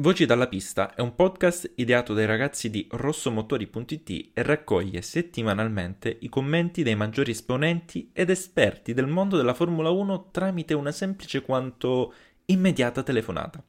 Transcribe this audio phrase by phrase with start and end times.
[0.00, 6.28] Voci dalla pista è un podcast ideato dai ragazzi di rossomotori.it e raccoglie settimanalmente i
[6.28, 12.14] commenti dei maggiori esponenti ed esperti del mondo della Formula 1 tramite una semplice quanto
[12.44, 13.60] immediata telefonata.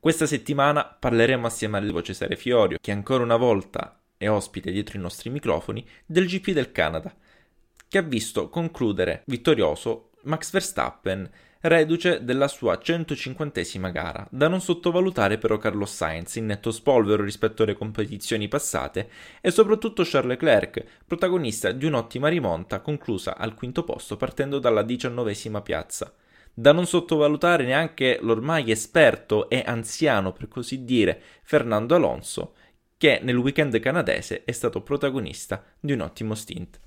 [0.00, 4.96] Questa settimana parleremo assieme alle voce Cesare Fiorio, che ancora una volta è ospite dietro
[4.96, 7.14] i nostri microfoni del GP del Canada,
[7.86, 11.30] che ha visto concludere vittorioso Max Verstappen
[11.68, 17.62] reduce della sua 150esima gara, da non sottovalutare però Carlos Sainz in netto spolvero rispetto
[17.62, 19.08] alle competizioni passate
[19.40, 25.62] e soprattutto Charles Leclerc, protagonista di un'ottima rimonta conclusa al quinto posto partendo dalla diciannovesima
[25.62, 26.12] piazza.
[26.52, 32.54] Da non sottovalutare neanche l'ormai esperto e anziano, per così dire, Fernando Alonso,
[32.98, 36.78] che nel weekend canadese è stato protagonista di un ottimo stint.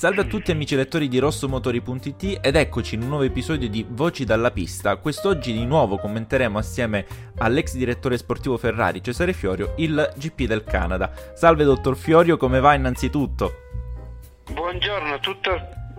[0.00, 4.24] Salve a tutti amici lettori di rossomotori.it ed eccoci in un nuovo episodio di Voci
[4.24, 4.96] dalla pista.
[4.96, 7.04] Quest'oggi di nuovo commenteremo assieme
[7.36, 11.12] all'ex direttore sportivo Ferrari Cesare Fiorio il GP del Canada.
[11.34, 13.52] Salve dottor Fiorio, come va innanzitutto?
[14.50, 15.50] Buongiorno, tutto,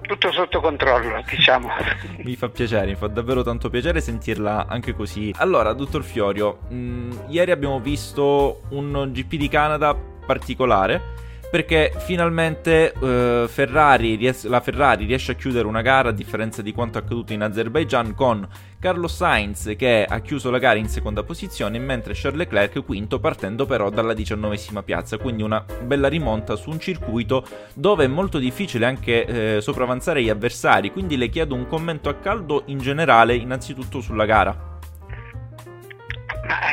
[0.01, 1.69] tutto sotto controllo, diciamo.
[2.25, 5.31] mi fa piacere, mi fa davvero tanto piacere sentirla anche così.
[5.37, 12.93] Allora, dottor Fiorio, mh, mm, ieri abbiamo visto un GP di Canada particolare perché finalmente
[12.97, 17.41] uh, Ferrari, la Ferrari riesce a chiudere una gara a differenza di quanto accaduto in
[17.41, 18.47] Azerbaijan con
[18.79, 23.65] Carlos Sainz che ha chiuso la gara in seconda posizione mentre Charles Leclerc quinto partendo
[23.65, 25.17] però dalla diciannovesima piazza.
[25.17, 30.29] Quindi una bella rimonta su un circuito dove è molto difficile anche eh, sopravanzare gli
[30.29, 30.89] avversari.
[30.91, 34.79] Quindi le chiedo un commento a caldo in generale innanzitutto sulla gara.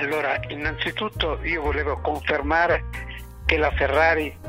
[0.00, 2.84] Allora innanzitutto io volevo confermare
[3.44, 4.47] che la Ferrari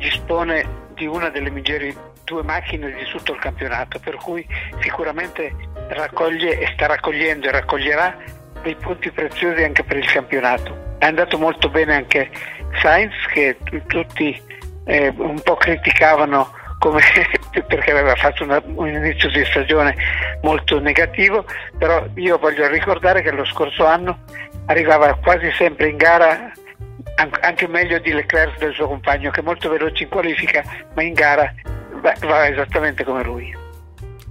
[0.00, 4.46] dispone di una delle migliori due macchine di tutto il campionato, per cui
[4.80, 5.54] sicuramente
[5.88, 8.16] raccoglie e sta raccogliendo e raccoglierà
[8.62, 10.96] dei punti preziosi anche per il campionato.
[10.98, 12.30] È andato molto bene anche
[12.80, 13.56] Sainz che
[13.86, 14.40] tutti
[14.84, 17.00] eh, un po' criticavano come,
[17.66, 19.94] perché aveva fatto una, un inizio di stagione
[20.42, 21.44] molto negativo,
[21.78, 24.20] però io voglio ricordare che lo scorso anno
[24.66, 26.52] arrivava quasi sempre in gara
[27.16, 31.12] anche meglio di Leclerc del suo compagno che è molto veloce in qualifica ma in
[31.12, 31.52] gara
[32.00, 33.59] va esattamente come lui.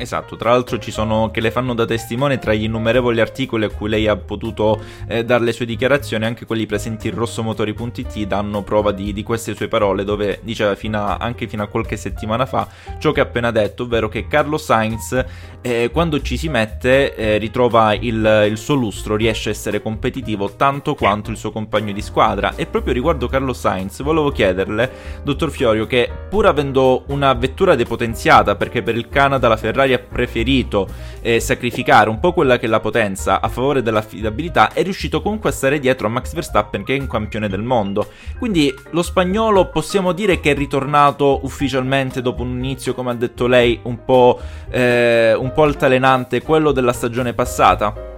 [0.01, 3.69] Esatto, tra l'altro ci sono che le fanno da testimone tra gli innumerevoli articoli a
[3.69, 8.63] cui lei ha potuto eh, dare le sue dichiarazioni, anche quelli presenti in rossomotori.it danno
[8.63, 12.45] prova di, di, queste sue parole dove diceva fino a, anche fino a qualche settimana
[12.45, 12.65] fa
[12.97, 15.21] ciò che ha appena detto, ovvero che Carlo Sainz
[15.61, 20.55] eh, quando ci si mette eh, ritrova il, il, suo lustro, riesce a essere competitivo
[20.55, 22.55] tanto quanto il suo compagno di squadra.
[22.55, 24.89] E proprio riguardo Carlo Sainz volevo chiederle,
[25.23, 29.99] dottor Fiorio, che pur avendo una vettura depotenziata perché per il Canada la Ferrari ha
[29.99, 30.87] preferito
[31.21, 35.49] eh, sacrificare un po' quella che è la potenza a favore dell'affidabilità, è riuscito comunque
[35.49, 38.07] a stare dietro a Max Verstappen che è un campione del mondo.
[38.37, 43.47] Quindi lo spagnolo possiamo dire che è ritornato ufficialmente dopo un inizio, come ha detto
[43.47, 48.08] lei, un po', eh, un po altalenante, quello della stagione passata?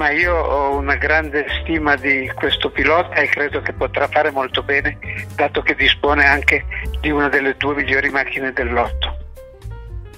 [0.00, 4.62] Ma io ho una grande stima di questo pilota e credo che potrà fare molto
[4.62, 4.96] bene,
[5.34, 6.64] dato che dispone anche
[7.02, 9.18] di una delle due migliori macchine del lotto.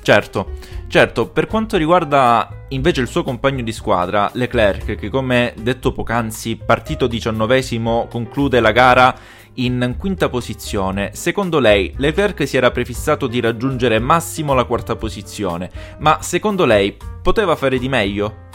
[0.00, 0.52] Certo,
[0.86, 6.60] certo, per quanto riguarda invece il suo compagno di squadra, Leclerc, che come detto poc'anzi,
[6.64, 9.12] partito diciannovesimo, conclude la gara
[9.54, 11.10] in quinta posizione.
[11.14, 16.96] Secondo lei, Leclerc si era prefissato di raggiungere massimo la quarta posizione, ma secondo lei
[17.20, 18.50] poteva fare di meglio?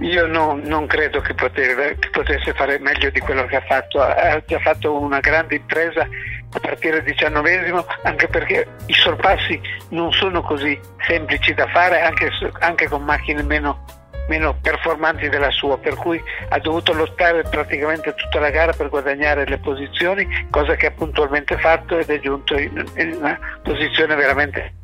[0.00, 4.00] Io no, non credo che, poteva, che, potesse fare meglio di quello che ha fatto.
[4.00, 9.60] Ha già fatto una grande impresa a partire dal diciannovesimo, anche perché i sorpassi
[9.90, 13.84] non sono così semplici da fare, anche, anche con macchine meno,
[14.28, 19.46] meno performanti della sua, per cui ha dovuto lottare praticamente tutta la gara per guadagnare
[19.46, 24.74] le posizioni, cosa che ha puntualmente fatto ed è giunto in, in una posizione veramente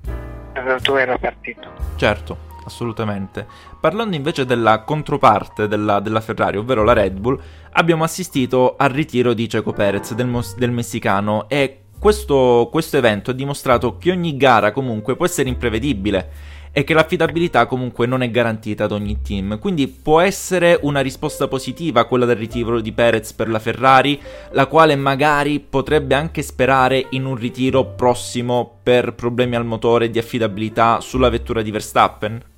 [0.82, 1.72] dove era partito.
[1.96, 3.46] Certo assolutamente.
[3.78, 7.40] Parlando invece della controparte della, della, Ferrari, ovvero la Red Bull,
[7.72, 13.34] abbiamo assistito al ritiro di Checo Perez, del, del messicano, e questo, questo evento ha
[13.34, 18.84] dimostrato che ogni gara comunque può essere imprevedibile e che l'affidabilità comunque non è garantita
[18.84, 19.58] ad ogni team.
[19.58, 24.20] Quindi può essere una risposta positiva quella del ritiro di Perez per la Ferrari,
[24.52, 30.18] la quale magari potrebbe anche sperare in un ritiro prossimo per problemi al motore di
[30.18, 32.49] affidabilità sulla vettura di Verstappen?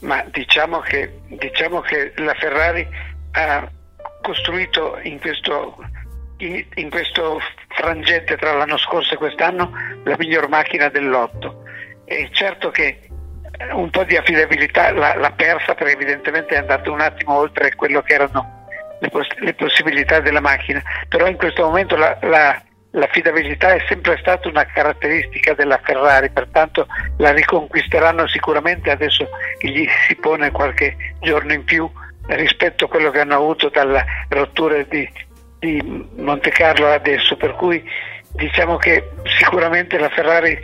[0.00, 2.86] Ma diciamo che, diciamo che la Ferrari
[3.32, 3.68] ha
[4.20, 5.76] costruito in questo
[6.38, 9.70] in, in questo frangente tra l'anno scorso e quest'anno
[10.04, 11.62] la miglior macchina dell'otto.
[12.04, 13.08] E certo che
[13.72, 18.02] un po' di affidabilità l'ha, l'ha, persa perché evidentemente è andato un attimo oltre quello
[18.02, 18.66] che erano
[19.00, 22.60] le, poss- le possibilità della macchina, però in questo momento la, la,
[22.94, 26.86] l'affidabilità è sempre stata una caratteristica della Ferrari, pertanto
[27.18, 28.90] la riconquisteranno sicuramente.
[28.90, 31.90] Adesso che gli si pone qualche giorno in più
[32.26, 35.08] rispetto a quello che hanno avuto dalla rottura di,
[35.58, 37.82] di Monte Carlo adesso, per cui
[38.32, 40.58] diciamo che sicuramente la Ferrari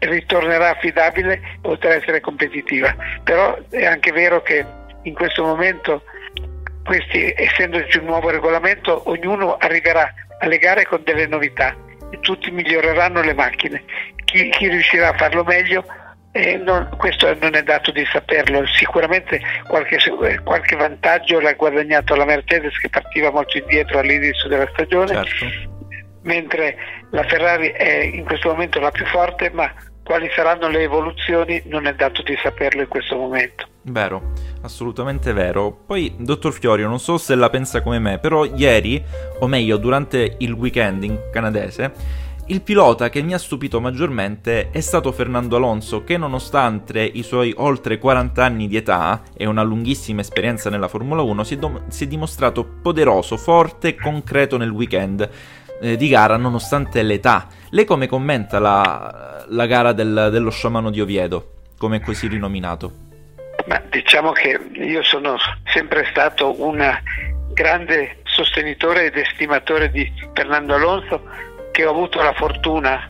[0.00, 4.64] ritornerà affidabile oltre ad essere competitiva, però è anche vero che
[5.02, 6.02] in questo momento
[6.84, 10.12] questi, essendoci un nuovo regolamento, ognuno arriverà
[10.44, 11.74] alle gare con delle novità
[12.10, 13.82] e tutti miglioreranno le macchine.
[14.24, 15.84] Chi, chi riuscirà a farlo meglio,
[16.32, 19.98] eh, non, questo non è dato di saperlo, sicuramente qualche,
[20.42, 25.46] qualche, vantaggio l'ha guadagnato la Mercedes che partiva molto indietro all'inizio della stagione, certo.
[26.22, 26.76] mentre
[27.10, 31.86] la Ferrari è in questo momento la più forte, ma quali saranno le evoluzioni non
[31.86, 33.68] è dato di saperlo in questo momento.
[33.86, 34.32] Vero,
[34.62, 35.70] assolutamente vero.
[35.84, 39.02] Poi, dottor Fiorio, non so se la pensa come me, però ieri,
[39.40, 41.92] o meglio durante il weekend in canadese,
[42.46, 47.52] il pilota che mi ha stupito maggiormente è stato Fernando Alonso, che nonostante i suoi
[47.56, 51.82] oltre 40 anni di età e una lunghissima esperienza nella Formula 1, si è, do-
[51.88, 55.28] si è dimostrato poderoso, forte e concreto nel weekend
[55.80, 57.48] eh, di gara nonostante l'età.
[57.68, 63.04] Lei come commenta la, la gara del, dello sciamano di Oviedo, come è così rinominato?
[63.94, 65.36] Diciamo che io sono
[65.66, 67.00] sempre stato un
[67.52, 71.22] grande sostenitore ed estimatore di Fernando Alonso
[71.70, 73.08] che ho avuto la fortuna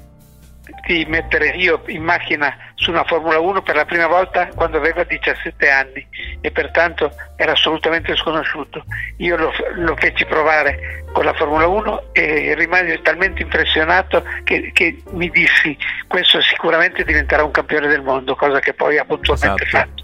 [0.86, 5.04] di mettere io in macchina su una Formula 1 per la prima volta quando aveva
[5.04, 6.06] 17 anni
[6.42, 8.84] e pertanto era assolutamente sconosciuto.
[9.16, 15.02] Io lo, lo feci provare con la Formula 1 e rimasi talmente impressionato che, che,
[15.12, 15.74] mi dissi
[16.06, 19.86] questo sicuramente diventerà un campione del mondo, cosa che poi ha puntualmente esatto.
[19.86, 20.03] fatto.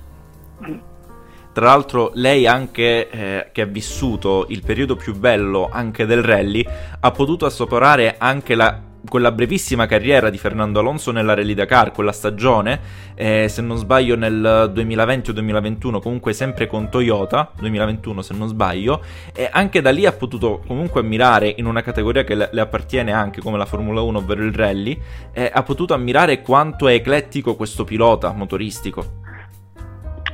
[1.52, 6.64] Tra l'altro lei anche eh, che ha vissuto il periodo più bello anche del rally
[7.00, 12.12] ha potuto assaporare anche la quella brevissima carriera di Fernando Alonso nella Rally Dakar, quella
[12.12, 12.80] stagione,
[13.14, 18.48] eh, se non sbaglio nel 2020 o 2021, comunque sempre con Toyota, 2021 se non
[18.48, 19.02] sbaglio,
[19.34, 23.12] e anche da lì ha potuto comunque ammirare in una categoria che le, le appartiene
[23.12, 25.00] anche come la Formula 1, ovvero il rally,
[25.32, 29.19] eh, ha potuto ammirare quanto è eclettico questo pilota motoristico.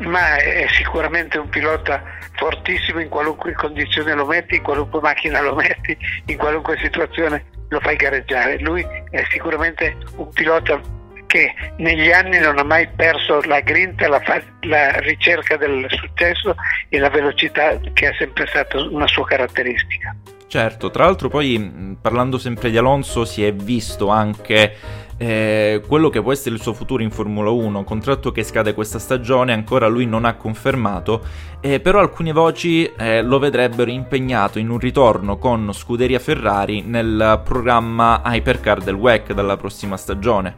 [0.00, 2.02] Ma è sicuramente un pilota
[2.32, 5.96] fortissimo in qualunque condizione lo metti, in qualunque macchina lo metti,
[6.26, 8.58] in qualunque situazione lo fai gareggiare.
[8.60, 10.80] Lui è sicuramente un pilota
[11.26, 16.54] che negli anni non ha mai perso la grinta, la, fa- la ricerca del successo
[16.88, 20.14] e la velocità che è sempre stata una sua caratteristica.
[20.48, 24.76] Certo, tra l'altro poi parlando sempre di Alonso si è visto anche
[25.18, 28.98] eh, quello che può essere il suo futuro in Formula 1, contratto che scade questa
[28.98, 31.24] stagione, ancora lui non ha confermato,
[31.60, 37.40] eh, però alcune voci eh, lo vedrebbero impegnato in un ritorno con Scuderia Ferrari nel
[37.44, 40.54] programma Hypercar del WEC dalla prossima stagione.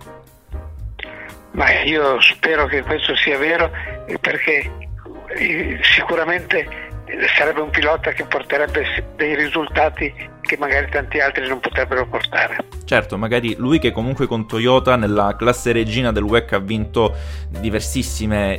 [1.53, 3.71] Ma io spero che questo sia vero
[4.21, 4.71] perché
[5.37, 6.89] eh, sicuramente
[7.37, 8.85] sarebbe un pilota che porterebbe
[9.17, 10.13] dei risultati
[10.49, 12.57] che magari tanti altri non potrebbero portare.
[12.87, 17.15] Certo, magari lui che comunque con Toyota nella classe regina del WEC ha vinto
[17.51, 18.59] diversissime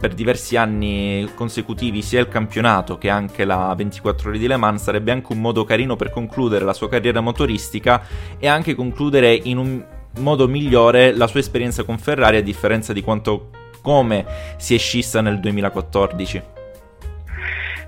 [0.00, 4.82] per diversi anni consecutivi sia il campionato che anche la 24 ore di Le Mans
[4.82, 8.02] sarebbe anche un modo carino per concludere la sua carriera motoristica
[8.36, 9.84] e anche concludere in un
[10.18, 14.26] modo migliore la sua esperienza con Ferrari a differenza di quanto come
[14.56, 16.42] si è scissa nel 2014.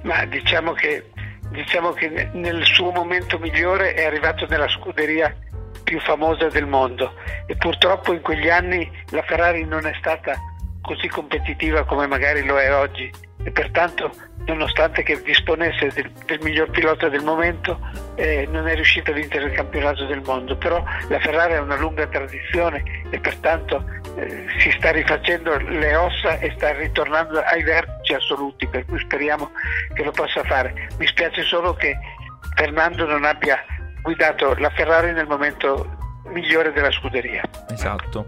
[0.03, 1.11] Ma diciamo che
[1.51, 5.35] diciamo che nel suo momento migliore è arrivato nella scuderia
[5.83, 7.15] più famosa del mondo.
[7.47, 10.35] E purtroppo in quegli anni la Ferrari non è stata
[10.81, 13.11] così competitiva come magari lo è oggi.
[13.43, 14.13] E pertanto
[14.47, 17.79] nonostante che disponesse del, del miglior pilota del momento
[18.15, 20.57] eh, non è riuscito a vincere il campionato del mondo.
[20.57, 23.85] Però la Ferrari ha una lunga tradizione e pertanto
[24.59, 29.51] si sta rifacendo le ossa e sta ritornando ai vertici assoluti per cui speriamo
[29.95, 30.89] che lo possa fare.
[30.99, 31.97] Mi spiace solo che
[32.55, 33.65] Fernando non abbia
[34.03, 37.43] guidato la Ferrari nel momento migliore della scuderia.
[37.69, 38.27] Esatto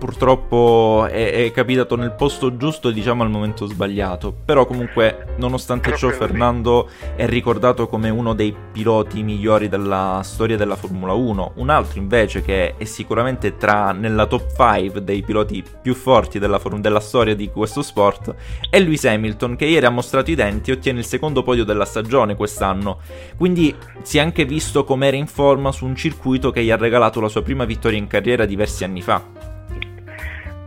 [0.00, 4.34] purtroppo è, è, capitato nel posto giusto diciamo al momento sbagliato.
[4.44, 10.76] Però comunque nonostante ciò Fernando è ricordato come uno dei piloti migliori della storia della
[10.76, 11.52] Formula 1.
[11.56, 16.58] Un altro invece che è sicuramente tra nella top 5 dei piloti più forti della,
[16.78, 18.34] della storia di questo sport
[18.70, 21.84] è Lewis Hamilton che ieri ha mostrato i denti e ottiene il secondo podio della
[21.84, 23.00] stagione quest'anno.
[23.36, 26.76] Quindi si è anche visto come era in forma su un circuito che gli ha
[26.76, 29.39] regalato la sua prima vittoria in carriera diversi anni fa.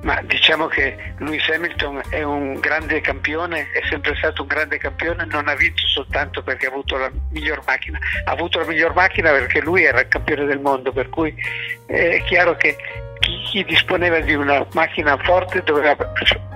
[0.04, 5.26] Ma diciamo che Lewis Hamilton è un grande campione, è sempre stato un grande campione,
[5.26, 9.32] non ha vinto soltanto perché ha avuto la miglior macchina, ha avuto la miglior macchina
[9.32, 11.34] perché lui era il campione del mondo, per cui
[11.86, 12.76] è chiaro che
[13.20, 15.96] chi, chi disponeva di una macchina forte doveva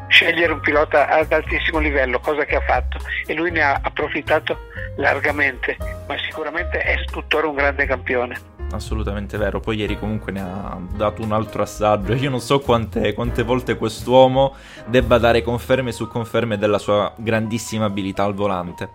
[0.09, 4.67] scegliere un pilota ad altissimo livello, cosa che ha fatto e lui ne ha approfittato
[4.97, 9.59] largamente, ma sicuramente è tuttora un grande campione assolutamente vero.
[9.59, 12.13] Poi ieri comunque ne ha dato un altro assaggio.
[12.13, 14.55] Io non so quante, quante volte quest'uomo
[14.85, 18.89] debba dare conferme su conferme della sua grandissima abilità al volante.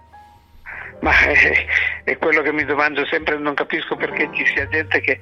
[1.01, 1.67] Ma è,
[2.05, 5.21] è quello che mi domando sempre, non capisco perché ci sia gente che,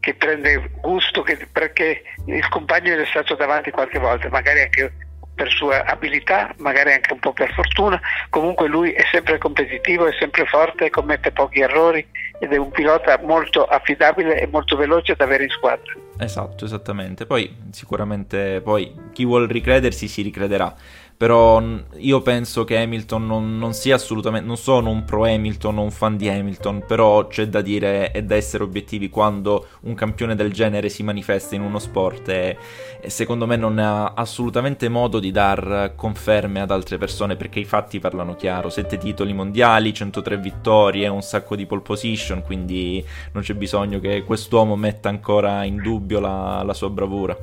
[0.00, 4.92] che prende gusto che, perché il compagno è stato davanti qualche volta, magari anche
[5.34, 8.00] per sua abilità, magari anche un po' per fortuna,
[8.30, 12.06] comunque lui è sempre competitivo, è sempre forte, commette pochi errori
[12.38, 15.92] ed è un pilota molto affidabile e molto veloce da avere in squadra.
[16.18, 17.26] Esatto, esattamente.
[17.26, 20.72] Poi sicuramente poi chi vuol ricredersi si ricrederà
[21.16, 21.62] però
[21.96, 25.90] io penso che Hamilton non, non, sia assolutamente, non sono un pro Hamilton o un
[25.90, 30.52] fan di Hamilton, però c'è da dire e da essere obiettivi quando un campione del
[30.52, 32.56] genere si manifesta in uno sport e,
[33.00, 37.64] e secondo me non ha assolutamente modo di dar conferme ad altre persone perché i
[37.64, 43.44] fatti parlano chiaro, sette titoli mondiali, 103 vittorie, un sacco di pole position, quindi non
[43.44, 47.36] c'è bisogno che quest'uomo metta ancora in dubbio la, la sua bravura.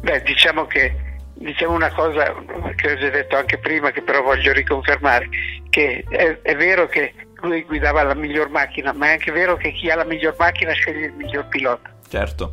[0.00, 2.34] Beh, diciamo che diciamo una cosa
[2.76, 5.28] che ho già detto anche prima, che però voglio riconfermare,
[5.70, 7.12] che è, è, vero che
[7.42, 10.72] lui guidava la miglior macchina, ma è anche vero che chi ha la miglior macchina
[10.72, 11.92] sceglie il miglior pilota.
[12.08, 12.52] Certo.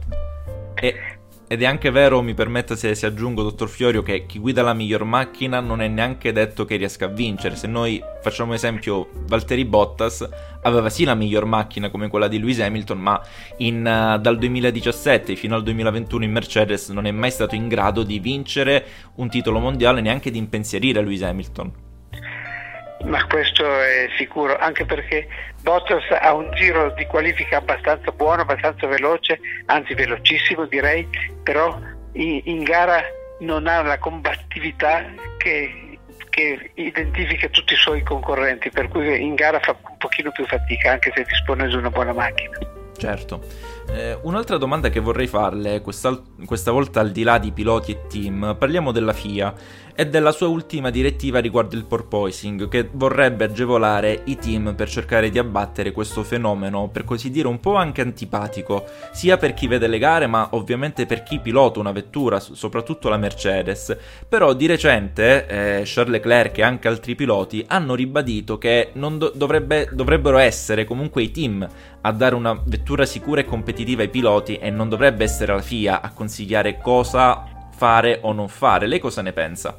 [0.76, 1.20] E
[1.52, 4.74] ed è anche vero, mi permetta se, se, aggiungo, dottor Fiorio, che chi guida la
[4.74, 7.58] miglior macchina non è neanche detto che riesca a vincere.
[7.58, 10.26] Se noi facciamo esempio, Valtteri Bottas
[10.62, 13.22] aveva sì la miglior macchina come quella di Lewis Hamilton, ma
[13.58, 18.04] in, uh, dal 2017 fino al 2021 in Mercedes non è mai stato in grado
[18.04, 21.91] di vincere un titolo mondiale, neanche di impensierire Lewis Hamilton.
[23.06, 25.28] Ma questo è sicuro, anche perché
[25.62, 31.08] Bottas ha un giro di qualifica abbastanza buono, abbastanza veloce, anzi velocissimo direi,
[31.44, 31.80] però
[32.14, 33.02] in, in gara
[33.40, 35.06] non ha la combattività
[35.38, 35.98] che,
[36.30, 40.92] che, identifica tutti i suoi concorrenti, per cui in gara fa un pochino più fatica,
[40.92, 42.81] anche se dispone di una buona macchina.
[43.02, 43.42] Certo.
[43.90, 46.22] Eh, un'altra domanda che vorrei farle, questa,
[46.66, 49.56] volta al di là di piloti e team, parliamo della FIA
[49.96, 55.32] e della sua ultima direttiva riguardo il porpoising, che vorrebbe agevolare i team per cercare
[55.32, 59.88] di abbattere questo fenomeno, per così dire un po' anche antipatico, sia per chi vede
[59.88, 63.98] le gare, ma ovviamente per chi pilota una vettura, soprattutto la Mercedes.
[64.30, 69.90] Però di recente eh, Charles Leclerc e anche altri piloti hanno ribadito che do- dovrebbe-
[69.92, 71.68] dovrebbero essere comunque i team
[72.02, 76.02] a dare una vettura sicura e competitiva ai piloti e non dovrebbe essere la FIA
[76.02, 78.88] a consigliare cosa fare o non fare.
[78.88, 79.78] Lei cosa ne pensa?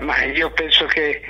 [0.00, 1.22] Ma io penso che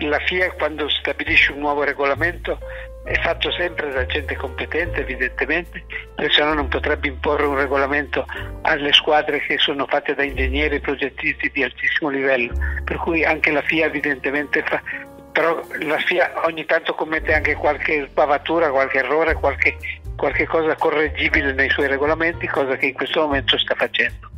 [0.00, 2.58] la FIA quando stabilisce un nuovo regolamento
[3.04, 5.84] è fatto sempre da gente competente evidentemente,
[6.14, 8.26] perché se no non potrebbe imporre un regolamento
[8.62, 12.52] alle squadre che sono fatte da ingegneri e progettisti di altissimo livello,
[12.84, 14.80] per cui anche la FIA evidentemente fa,
[15.32, 19.76] però la FIA ogni tanto commette anche qualche sbavatura, qualche errore, qualche,
[20.20, 24.28] qualche cosa correggibile nei suoi regolamenti, cosa che in questo momento sta facendo.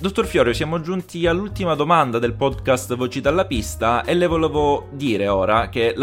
[0.00, 5.26] Dottor Fiorio, siamo giunti all'ultima domanda del podcast Voci dalla pista e le volevo dire
[5.26, 5.94] ora che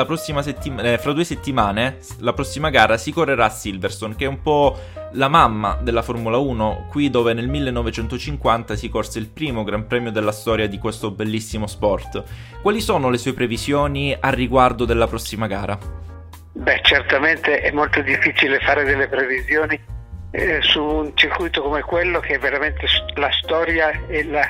[0.42, 4.42] settimana, eh, fra due settimane, la prossima gara si correrà a Silverstone, che è un
[4.42, 4.78] po'
[5.14, 10.12] la mamma della Formula 1, qui dove nel 1950 si corse il primo Gran Premio
[10.12, 12.24] della storia di questo bellissimo sport.
[12.62, 16.01] Quali sono le sue previsioni a riguardo della prossima gara?
[16.54, 19.80] Beh, certamente è molto difficile fare delle previsioni
[20.32, 24.50] eh, su un circuito come quello che è veramente la storia e la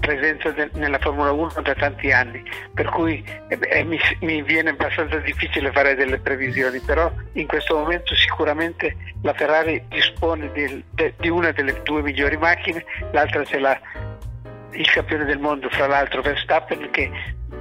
[0.00, 2.42] presenza de- nella Formula 1 da tanti anni,
[2.74, 8.14] per cui eh, mi, mi, viene abbastanza difficile fare delle previsioni, però in questo momento
[8.16, 13.80] sicuramente la Ferrari dispone di, de- di una delle due migliori macchine, l'altra ce l'ha
[14.72, 17.10] il campione del mondo, fra l'altro Verstappen, che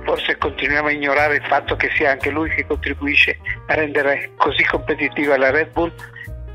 [0.03, 3.38] forse continuiamo a ignorare il fatto che sia anche lui che contribuisce
[3.68, 5.94] a rendere così competitiva la Red Bull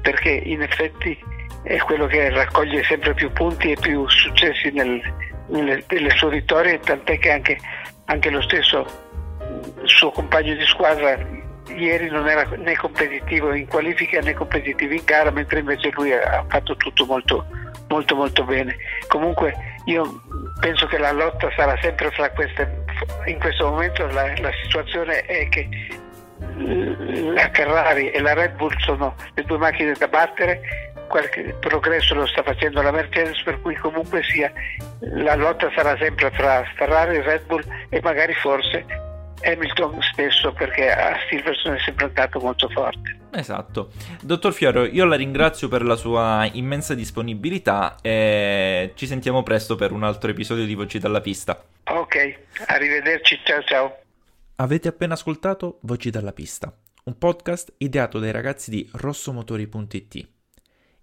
[0.00, 1.18] perché in effetti
[1.62, 5.00] è quello che raccoglie sempre più punti e più successi nel,
[5.48, 7.58] nelle, nelle, sue vittorie, tant'è che anche,
[8.04, 8.86] anche lo stesso
[9.84, 11.18] suo compagno di squadra
[11.74, 16.44] ieri non era né competitivo in qualifica né competitivo in gara, mentre invece lui ha
[16.48, 17.44] fatto tutto molto,
[17.88, 18.76] molto, molto bene.
[19.08, 20.20] Comunque io
[20.60, 22.84] penso che la lotta sarà sempre fra queste,
[23.26, 25.68] in questo momento la, la situazione è che
[26.58, 30.60] la Ferrari e la Red Bull sono le due macchine da battere,
[31.08, 34.52] qualche progresso lo sta facendo la Mercedes, per cui comunque sia
[35.00, 39.05] la lotta sarà sempre fra Ferrari, Red Bull e magari forse
[39.42, 43.18] Hamilton stesso perché a Silverstone è sempre andato molto forte.
[43.32, 43.90] Esatto.
[44.22, 49.92] Dottor Fioro, io la ringrazio per la sua immensa disponibilità e ci sentiamo presto per
[49.92, 51.62] un altro episodio di Voci dalla pista.
[51.84, 53.98] Ok, arrivederci, ciao ciao.
[54.56, 56.72] Avete appena ascoltato Voci dalla pista,
[57.04, 60.35] un podcast ideato dai ragazzi di rossomotori.it.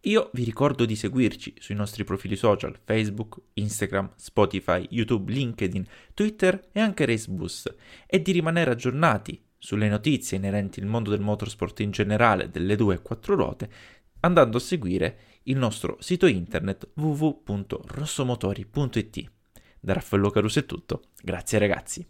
[0.06, 6.68] Io vi ricordo di seguirci sui nostri profili social Facebook, Instagram, Spotify, YouTube, LinkedIn, Twitter
[6.74, 7.74] e anche Racebus
[8.06, 12.96] e di rimanere aggiornati sulle notizie inerenti al mondo del motorsport in generale delle due
[12.96, 13.70] e quattro ruote
[14.20, 19.32] andando a seguire il nostro sito internet www.rossomotori.it.
[19.80, 22.06] Da Raffaello Caruso è tutto, grazie ragazzi.